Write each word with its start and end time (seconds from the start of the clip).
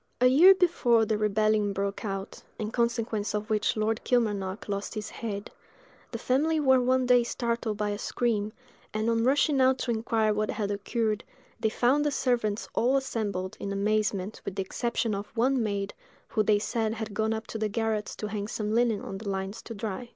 A 0.19 0.25
year 0.25 0.55
before 0.55 1.05
the 1.05 1.15
rebellion 1.19 1.73
broke 1.73 2.03
out, 2.03 2.41
in 2.57 2.71
consequence 2.71 3.35
of 3.35 3.51
which 3.51 3.77
Lord 3.77 4.03
Kilmarnock 4.03 4.67
lost 4.67 4.95
his 4.95 5.11
head, 5.11 5.51
the 6.11 6.17
family 6.17 6.59
were 6.59 6.81
one 6.81 7.05
day 7.05 7.23
startled 7.23 7.77
by 7.77 7.91
a 7.91 7.99
scream, 7.99 8.51
and 8.95 9.07
on 9.11 9.23
rushing 9.23 9.61
out 9.61 9.77
to 9.77 9.91
inquire 9.91 10.33
what 10.33 10.49
had 10.49 10.71
occurred, 10.71 11.23
they 11.59 11.69
found 11.69 12.03
the 12.03 12.09
servants 12.09 12.67
all 12.73 12.97
assembled, 12.97 13.55
in 13.59 13.71
amazement, 13.71 14.41
with 14.43 14.55
the 14.55 14.63
exception 14.63 15.13
of 15.13 15.27
one 15.37 15.61
maid, 15.61 15.93
who 16.29 16.41
they 16.41 16.57
said 16.57 16.95
had 16.95 17.13
gone 17.13 17.31
up 17.31 17.45
to 17.45 17.59
the 17.59 17.69
garrets 17.69 18.15
to 18.15 18.25
hang 18.29 18.47
some 18.47 18.73
linen 18.73 19.01
on 19.03 19.19
the 19.19 19.29
lines 19.29 19.61
to 19.61 19.75
dry. 19.75 20.09